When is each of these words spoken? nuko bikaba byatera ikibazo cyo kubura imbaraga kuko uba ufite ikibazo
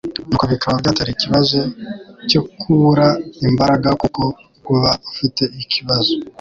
nuko 0.27 0.45
bikaba 0.51 0.75
byatera 0.81 1.09
ikibazo 1.15 1.59
cyo 2.29 2.41
kubura 2.59 3.07
imbaraga 3.49 3.89
kuko 4.01 4.21
uba 4.73 4.91
ufite 5.11 5.43
ikibazo 5.63 6.11